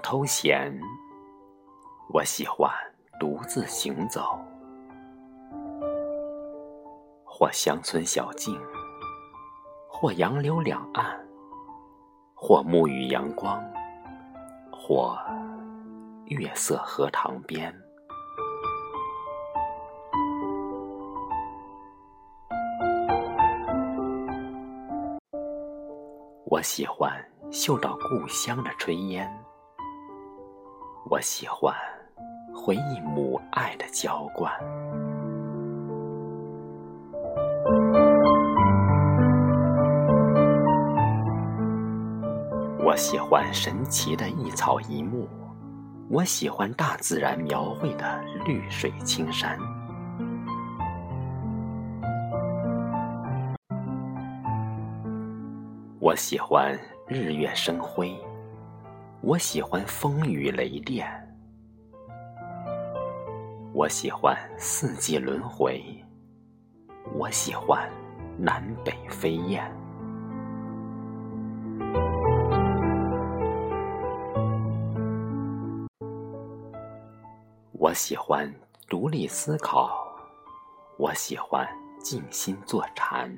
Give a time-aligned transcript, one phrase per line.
[0.00, 0.78] 偷闲，
[2.12, 2.70] 我喜欢
[3.18, 4.38] 独自行走，
[7.24, 8.60] 或乡村小径，
[9.88, 11.26] 或杨柳两岸，
[12.34, 13.62] 或沐浴阳光，
[14.70, 15.18] 或
[16.26, 17.74] 月色荷塘边。
[26.46, 27.12] 我喜欢
[27.50, 29.43] 嗅到故乡的炊烟，
[31.10, 31.74] 我喜欢
[32.54, 34.50] 回忆母爱的浇灌，
[42.82, 45.28] 我喜欢神奇的一草一木，
[46.08, 49.58] 我喜欢大自然描绘的绿水青山。
[56.00, 58.16] 我喜欢日月生辉，
[59.26, 61.08] 我喜欢风雨雷电，
[63.72, 65.82] 我喜欢四季轮回，
[67.14, 67.90] 我喜欢
[68.36, 69.64] 南北飞燕。
[77.72, 78.52] 我喜欢
[78.90, 80.06] 独立思考，
[80.98, 81.66] 我喜欢
[81.98, 83.34] 静心坐禅。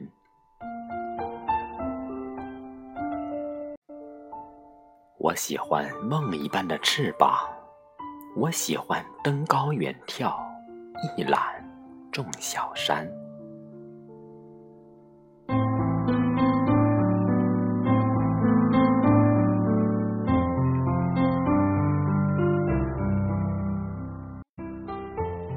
[5.18, 7.48] 我喜欢梦一般的翅膀，
[8.36, 10.36] 我喜欢登高远眺，
[11.16, 11.40] 一览
[12.12, 13.08] 众小山。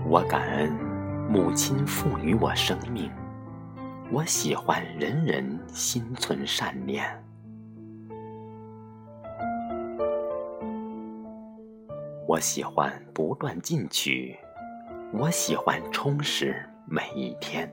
[0.07, 0.71] 我感恩
[1.29, 3.11] 母亲赋予我生命，
[4.09, 7.05] 我喜欢人人心存善念。
[12.39, 14.33] 我喜欢不断进取，
[15.11, 16.55] 我喜欢充实
[16.87, 17.69] 每一天。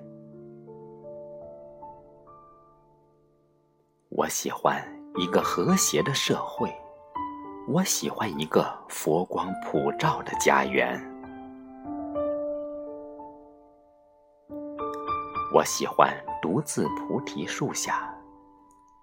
[4.09, 4.85] 我喜欢
[5.15, 6.69] 一个和谐的社会，
[7.69, 11.01] 我喜欢一个佛光普照的家园。
[15.55, 16.13] 我喜欢
[16.43, 18.13] 独自菩提树下，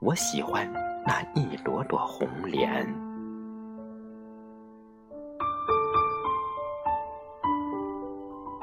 [0.01, 0.69] 我喜欢
[1.05, 3.12] 那一朵朵红莲。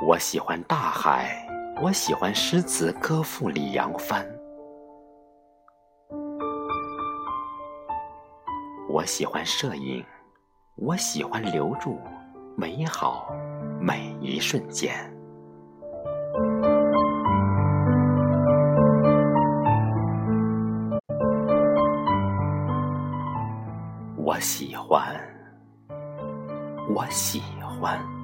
[0.03, 1.47] 我喜欢大海，
[1.83, 4.27] 我喜欢诗词歌赋里扬帆。
[8.89, 10.03] 我喜欢摄影，
[10.77, 12.01] 我喜欢留住
[12.57, 13.31] 美好
[13.79, 14.95] 每一瞬间。
[24.17, 25.15] 我喜欢，
[26.95, 28.20] 我喜欢。